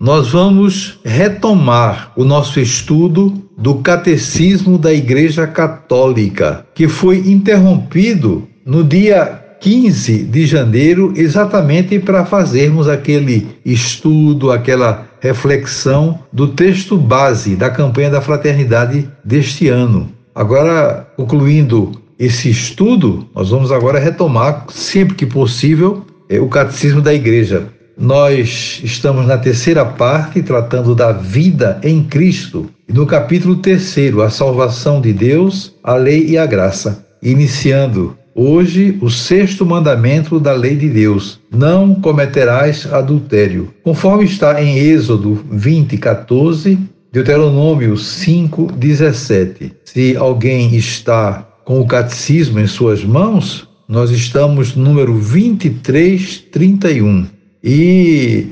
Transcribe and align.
nós 0.00 0.30
vamos 0.30 1.00
retomar 1.04 2.12
o 2.16 2.24
nosso 2.24 2.60
estudo 2.60 3.42
do 3.56 3.76
Catecismo 3.76 4.78
da 4.78 4.92
Igreja 4.94 5.46
Católica, 5.46 6.64
que 6.74 6.86
foi 6.86 7.18
interrompido 7.28 8.46
no 8.64 8.84
dia 8.84 9.44
15 9.60 10.24
de 10.24 10.46
janeiro, 10.46 11.12
exatamente 11.16 11.98
para 11.98 12.24
fazermos 12.24 12.88
aquele 12.88 13.48
estudo, 13.64 14.52
aquela 14.52 15.08
reflexão 15.20 16.20
do 16.32 16.48
texto 16.48 16.96
base 16.96 17.56
da 17.56 17.68
campanha 17.68 18.10
da 18.10 18.20
fraternidade 18.20 19.10
deste 19.24 19.68
ano. 19.68 20.12
Agora, 20.32 21.08
concluindo 21.16 21.90
esse 22.16 22.48
estudo, 22.48 23.26
nós 23.34 23.50
vamos 23.50 23.72
agora 23.72 23.98
retomar, 23.98 24.66
sempre 24.68 25.16
que 25.16 25.26
possível, 25.26 26.04
é, 26.28 26.38
o 26.38 26.48
Catecismo 26.48 27.00
da 27.00 27.12
Igreja. 27.12 27.68
Nós 27.98 28.80
estamos 28.84 29.26
na 29.26 29.36
terceira 29.36 29.84
parte, 29.84 30.40
tratando 30.40 30.94
da 30.94 31.10
vida 31.10 31.80
em 31.82 32.04
Cristo, 32.04 32.70
e 32.88 32.92
no 32.92 33.04
capítulo 33.04 33.56
terceiro, 33.56 34.22
a 34.22 34.30
salvação 34.30 35.00
de 35.00 35.12
Deus, 35.12 35.74
a 35.82 35.94
lei 35.94 36.24
e 36.28 36.38
a 36.38 36.46
graça. 36.46 37.04
Iniciando 37.20 38.16
hoje 38.36 38.96
o 39.02 39.10
sexto 39.10 39.66
mandamento 39.66 40.38
da 40.38 40.52
lei 40.52 40.76
de 40.76 40.88
Deus: 40.88 41.40
não 41.50 41.92
cometerás 41.96 42.86
adultério. 42.92 43.74
Conforme 43.82 44.26
está 44.26 44.62
em 44.62 44.78
Êxodo 44.78 45.44
20, 45.50 45.98
14, 45.98 46.78
Deuteronômio 47.12 47.96
5, 47.96 48.74
17. 48.74 49.72
Se 49.84 50.16
alguém 50.16 50.76
está 50.76 51.48
com 51.64 51.80
o 51.80 51.86
catecismo 51.86 52.60
em 52.60 52.66
suas 52.68 53.04
mãos, 53.04 53.68
nós 53.88 54.12
estamos 54.12 54.76
no 54.76 54.84
número 54.84 55.16
23, 55.16 56.44
31. 56.52 57.37
E 57.62 58.46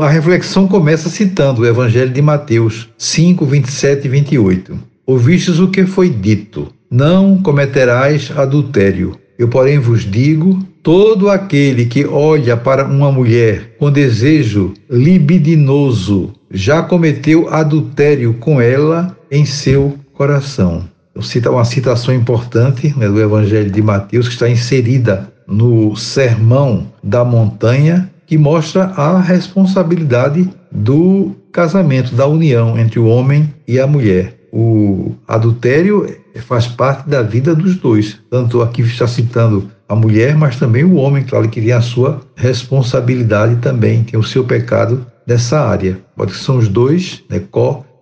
a 0.00 0.08
reflexão 0.08 0.66
começa 0.66 1.08
citando 1.08 1.62
o 1.62 1.66
Evangelho 1.66 2.10
de 2.10 2.20
Mateus 2.20 2.88
5, 2.98 3.44
27 3.44 4.06
e 4.06 4.08
28. 4.08 4.78
Ouvistes 5.06 5.58
o 5.58 5.68
que 5.68 5.86
foi 5.86 6.10
dito: 6.10 6.72
Não 6.90 7.38
cometerás 7.38 8.32
adultério. 8.36 9.16
Eu, 9.38 9.48
porém, 9.48 9.78
vos 9.78 10.04
digo: 10.04 10.58
todo 10.82 11.30
aquele 11.30 11.86
que 11.86 12.04
olha 12.04 12.56
para 12.56 12.84
uma 12.84 13.12
mulher 13.12 13.76
com 13.78 13.92
desejo 13.92 14.74
libidinoso 14.90 16.32
já 16.50 16.82
cometeu 16.82 17.48
adultério 17.48 18.34
com 18.34 18.60
ela 18.60 19.16
em 19.30 19.44
seu 19.44 19.96
coração. 20.12 20.88
Cita 21.20 21.50
uma 21.50 21.64
citação 21.64 22.14
importante 22.14 22.96
né, 22.96 23.08
do 23.08 23.20
Evangelho 23.20 23.70
de 23.70 23.82
Mateus 23.82 24.28
que 24.28 24.34
está 24.34 24.48
inserida 24.48 25.32
no 25.46 25.96
Sermão 25.96 26.86
da 27.02 27.24
Montanha 27.24 28.08
que 28.28 28.36
mostra 28.36 28.84
a 28.84 29.18
responsabilidade 29.20 30.48
do 30.70 31.34
casamento, 31.50 32.14
da 32.14 32.26
união 32.26 32.78
entre 32.78 33.00
o 33.00 33.06
homem 33.06 33.52
e 33.66 33.80
a 33.80 33.86
mulher. 33.86 34.34
O 34.52 35.14
adultério 35.26 36.06
faz 36.46 36.66
parte 36.66 37.08
da 37.08 37.22
vida 37.22 37.54
dos 37.54 37.76
dois. 37.76 38.20
Tanto 38.30 38.60
aqui 38.60 38.82
está 38.82 39.06
citando 39.06 39.70
a 39.88 39.96
mulher, 39.96 40.36
mas 40.36 40.56
também 40.56 40.84
o 40.84 40.96
homem, 40.96 41.24
claro 41.24 41.48
que 41.48 41.60
tem 41.60 41.72
a 41.72 41.80
sua 41.80 42.20
responsabilidade 42.36 43.56
também, 43.56 44.04
tem 44.04 44.20
o 44.20 44.22
seu 44.22 44.44
pecado 44.44 45.06
nessa 45.26 45.60
área. 45.60 45.98
Pode 46.14 46.32
que 46.32 46.38
são 46.38 46.58
os 46.58 46.68
dois 46.68 47.24
né, 47.30 47.40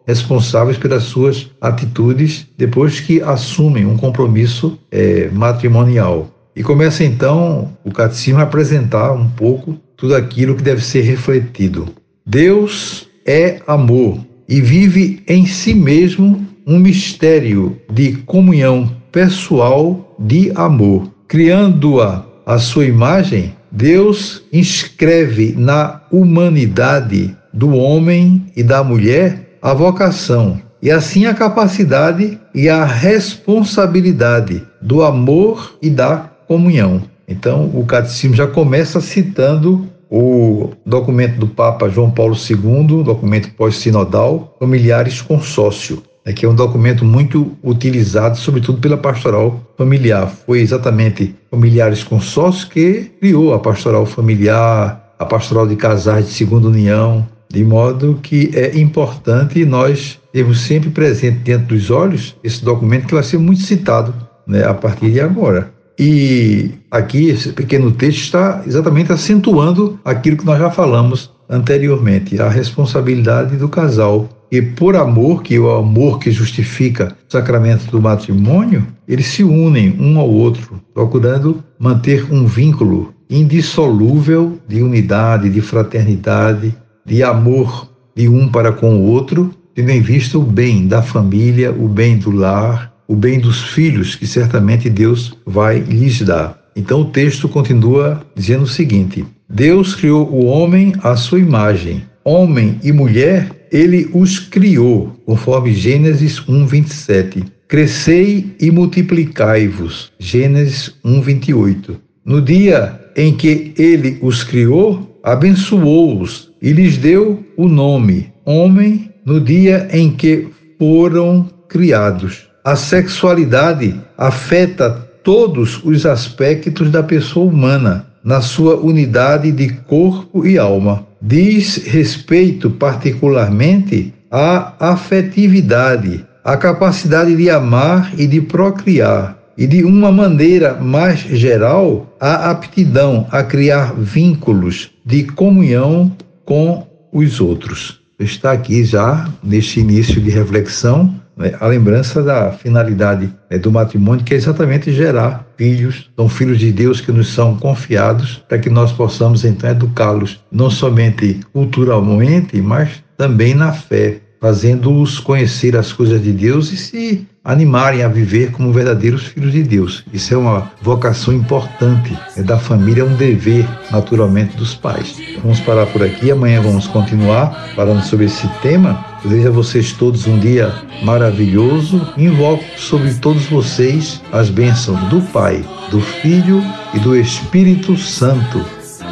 responsáveis 0.06 0.76
pelas 0.76 1.04
suas 1.04 1.50
atitudes 1.60 2.48
depois 2.58 2.98
que 2.98 3.22
assumem 3.22 3.86
um 3.86 3.96
compromisso 3.96 4.76
é, 4.90 5.28
matrimonial. 5.32 6.28
E 6.54 6.62
começa 6.62 7.04
então 7.04 7.70
o 7.84 7.92
catecismo 7.92 8.40
a 8.40 8.44
apresentar 8.44 9.12
um 9.12 9.28
pouco 9.28 9.78
tudo 9.96 10.14
aquilo 10.14 10.54
que 10.54 10.62
deve 10.62 10.84
ser 10.84 11.02
refletido. 11.02 11.88
Deus 12.24 13.08
é 13.26 13.60
amor 13.66 14.18
e 14.48 14.60
vive 14.60 15.22
em 15.26 15.46
si 15.46 15.74
mesmo 15.74 16.46
um 16.66 16.78
mistério 16.78 17.80
de 17.92 18.12
comunhão 18.26 18.90
pessoal 19.10 20.14
de 20.18 20.52
amor. 20.54 21.10
Criando-a 21.28 22.24
à 22.44 22.58
sua 22.58 22.86
imagem, 22.86 23.54
Deus 23.70 24.42
inscreve 24.52 25.54
na 25.56 26.02
humanidade 26.10 27.36
do 27.52 27.74
homem 27.74 28.46
e 28.56 28.62
da 28.62 28.84
mulher 28.84 29.58
a 29.60 29.72
vocação 29.74 30.60
e 30.82 30.90
assim 30.90 31.26
a 31.26 31.34
capacidade 31.34 32.38
e 32.54 32.68
a 32.68 32.84
responsabilidade 32.84 34.62
do 34.80 35.02
amor 35.02 35.76
e 35.82 35.90
da 35.90 36.30
comunhão. 36.46 37.02
Então, 37.28 37.70
o 37.74 37.84
catecismo 37.84 38.36
já 38.36 38.46
começa 38.46 39.00
citando 39.00 39.86
o 40.10 40.70
documento 40.84 41.38
do 41.38 41.48
Papa 41.48 41.88
João 41.88 42.10
Paulo 42.10 42.36
II, 42.36 43.02
documento 43.02 43.50
pós-sinodal, 43.54 44.54
Familiares 44.60 45.20
Consórcio, 45.20 46.02
né, 46.24 46.32
que 46.32 46.46
é 46.46 46.48
um 46.48 46.54
documento 46.54 47.04
muito 47.04 47.52
utilizado, 47.62 48.36
sobretudo 48.36 48.80
pela 48.80 48.96
pastoral 48.96 49.60
familiar. 49.76 50.28
Foi 50.28 50.60
exatamente 50.60 51.34
Familiares 51.50 52.04
Consórcio 52.04 52.68
que 52.68 53.10
criou 53.20 53.54
a 53.54 53.58
pastoral 53.58 54.06
familiar, 54.06 55.14
a 55.18 55.24
pastoral 55.24 55.66
de 55.66 55.76
casais 55.76 56.26
de 56.26 56.32
segunda 56.32 56.68
união, 56.68 57.26
de 57.48 57.64
modo 57.64 58.18
que 58.22 58.50
é 58.54 58.78
importante 58.78 59.64
nós 59.64 60.20
termos 60.32 60.60
sempre 60.60 60.90
presente 60.90 61.38
dentro 61.38 61.68
dos 61.68 61.90
olhos 61.90 62.36
esse 62.42 62.64
documento 62.64 63.06
que 63.06 63.14
vai 63.14 63.22
ser 63.22 63.38
muito 63.38 63.62
citado 63.62 64.14
né, 64.46 64.64
a 64.64 64.74
partir 64.74 65.10
de 65.10 65.20
agora. 65.20 65.75
E 65.98 66.72
aqui 66.90 67.28
esse 67.28 67.52
pequeno 67.52 67.90
texto 67.90 68.20
está 68.20 68.62
exatamente 68.66 69.12
acentuando 69.12 69.98
aquilo 70.04 70.36
que 70.36 70.44
nós 70.44 70.58
já 70.58 70.70
falamos 70.70 71.30
anteriormente, 71.48 72.40
a 72.40 72.48
responsabilidade 72.48 73.56
do 73.56 73.68
casal. 73.68 74.28
E 74.50 74.60
por 74.62 74.94
amor, 74.94 75.42
que 75.42 75.56
é 75.56 75.58
o 75.58 75.70
amor 75.70 76.18
que 76.18 76.30
justifica 76.30 77.16
o 77.28 77.32
sacramento 77.32 77.90
do 77.90 78.00
matrimônio, 78.00 78.86
eles 79.08 79.26
se 79.26 79.42
unem 79.42 79.96
um 79.98 80.18
ao 80.18 80.28
outro, 80.28 80.80
procurando 80.94 81.64
manter 81.78 82.32
um 82.32 82.46
vínculo 82.46 83.14
indissolúvel 83.28 84.58
de 84.68 84.82
unidade, 84.82 85.50
de 85.50 85.60
fraternidade, 85.60 86.76
de 87.04 87.22
amor 87.22 87.88
de 88.14 88.28
um 88.28 88.48
para 88.48 88.72
com 88.72 88.96
o 88.96 89.02
outro, 89.02 89.50
tendo 89.74 89.90
em 89.90 90.00
vista 90.00 90.38
o 90.38 90.42
bem 90.42 90.86
da 90.86 91.02
família, 91.02 91.72
o 91.72 91.88
bem 91.88 92.16
do 92.16 92.30
lar, 92.30 92.92
o 93.08 93.14
bem 93.14 93.38
dos 93.38 93.62
filhos 93.62 94.14
que 94.14 94.26
certamente 94.26 94.90
Deus 94.90 95.36
vai 95.46 95.78
lhes 95.78 96.20
dar. 96.22 96.58
Então 96.74 97.02
o 97.02 97.10
texto 97.10 97.48
continua 97.48 98.22
dizendo 98.34 98.64
o 98.64 98.68
seguinte: 98.68 99.24
Deus 99.48 99.94
criou 99.94 100.28
o 100.30 100.46
homem 100.46 100.92
à 101.02 101.16
sua 101.16 101.38
imagem. 101.38 102.02
Homem 102.24 102.80
e 102.82 102.90
mulher, 102.90 103.68
ele 103.70 104.10
os 104.12 104.38
criou, 104.38 105.16
conforme 105.24 105.72
Gênesis 105.72 106.40
1:27. 106.40 107.44
Crescei 107.68 108.54
e 108.60 108.70
multiplicai-vos. 108.70 110.12
Gênesis 110.18 110.94
1:28. 111.04 111.96
No 112.24 112.42
dia 112.42 113.00
em 113.16 113.32
que 113.32 113.72
ele 113.78 114.18
os 114.20 114.42
criou, 114.42 115.20
abençoou-os 115.22 116.50
e 116.60 116.72
lhes 116.72 116.98
deu 116.98 117.44
o 117.56 117.68
nome 117.68 118.32
homem 118.46 119.10
no 119.24 119.40
dia 119.40 119.88
em 119.92 120.12
que 120.12 120.46
foram 120.78 121.48
criados. 121.68 122.46
A 122.66 122.74
sexualidade 122.74 123.94
afeta 124.18 124.90
todos 125.22 125.80
os 125.84 126.04
aspectos 126.04 126.90
da 126.90 127.00
pessoa 127.00 127.46
humana, 127.46 128.06
na 128.24 128.40
sua 128.40 128.74
unidade 128.74 129.52
de 129.52 129.68
corpo 129.68 130.44
e 130.44 130.58
alma. 130.58 131.06
Diz 131.22 131.76
respeito 131.76 132.68
particularmente 132.68 134.12
à 134.28 134.72
afetividade, 134.80 136.26
à 136.42 136.56
capacidade 136.56 137.36
de 137.36 137.48
amar 137.48 138.12
e 138.18 138.26
de 138.26 138.40
procriar, 138.40 139.38
e 139.56 139.64
de 139.64 139.84
uma 139.84 140.10
maneira 140.10 140.74
mais 140.74 141.20
geral, 141.20 142.16
à 142.18 142.50
aptidão 142.50 143.28
a 143.30 143.44
criar 143.44 143.94
vínculos 143.94 144.90
de 145.04 145.22
comunhão 145.22 146.10
com 146.44 146.84
os 147.12 147.40
outros. 147.40 148.00
Está 148.18 148.50
aqui 148.50 148.82
já 148.82 149.30
neste 149.40 149.78
início 149.78 150.20
de 150.20 150.30
reflexão 150.30 151.14
né, 151.36 151.54
a 151.60 151.66
lembrança 151.66 152.22
da 152.22 152.50
finalidade 152.52 153.32
né, 153.50 153.58
do 153.58 153.70
matrimônio, 153.70 154.24
que 154.24 154.34
é 154.34 154.36
exatamente 154.36 154.92
gerar 154.92 155.46
filhos, 155.56 156.10
são 156.16 156.28
filhos 156.28 156.58
de 156.58 156.72
Deus 156.72 157.00
que 157.00 157.12
nos 157.12 157.28
são 157.28 157.56
confiados, 157.56 158.42
para 158.48 158.58
que 158.58 158.70
nós 158.70 158.92
possamos 158.92 159.44
então 159.44 159.68
educá-los, 159.70 160.44
não 160.50 160.70
somente 160.70 161.40
culturalmente, 161.52 162.60
mas 162.60 163.04
também 163.16 163.54
na 163.54 163.72
fé, 163.72 164.20
fazendo-os 164.46 165.18
conhecer 165.18 165.76
as 165.76 165.92
coisas 165.92 166.22
de 166.22 166.30
Deus 166.30 166.70
e 166.70 166.76
se 166.76 167.26
animarem 167.44 168.04
a 168.04 168.08
viver 168.08 168.52
como 168.52 168.72
verdadeiros 168.72 169.24
filhos 169.24 169.50
de 169.50 169.60
Deus. 169.60 170.04
Isso 170.12 170.34
é 170.34 170.36
uma 170.36 170.70
vocação 170.80 171.34
importante, 171.34 172.16
é 172.36 172.44
da 172.44 172.56
família, 172.56 173.02
é 173.02 173.04
um 173.04 173.16
dever, 173.16 173.66
naturalmente, 173.90 174.56
dos 174.56 174.72
pais. 174.72 175.16
Vamos 175.42 175.58
parar 175.58 175.86
por 175.86 176.00
aqui, 176.00 176.30
amanhã 176.30 176.62
vamos 176.62 176.86
continuar 176.86 177.72
falando 177.74 178.04
sobre 178.04 178.26
esse 178.26 178.46
tema. 178.62 179.04
Desejo 179.24 179.48
a 179.48 179.50
vocês 179.50 179.90
todos 179.90 180.28
um 180.28 180.38
dia 180.38 180.72
maravilhoso. 181.02 182.06
Invoco 182.16 182.62
sobre 182.76 183.14
todos 183.14 183.46
vocês 183.46 184.22
as 184.30 184.48
bênçãos 184.48 185.00
do 185.08 185.20
Pai, 185.32 185.64
do 185.90 186.00
Filho 186.00 186.62
e 186.94 187.00
do 187.00 187.16
Espírito 187.16 187.96
Santo. 187.96 188.64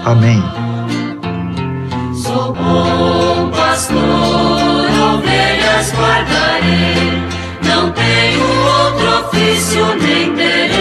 Amém. 0.05 0.41
Sou 2.15 2.55
bom 2.55 3.51
pastor, 3.51 4.24
guardarei, 5.93 7.23
não 7.63 7.91
tenho 7.93 8.43
outro 8.67 9.29
ofício 9.29 9.87
nem 9.97 10.35
terei. 10.35 10.74